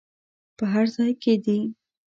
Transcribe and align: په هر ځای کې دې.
په 0.57 0.63
هر 0.73 0.85
ځای 0.95 1.11
کې 1.21 1.33
دې. 1.45 1.59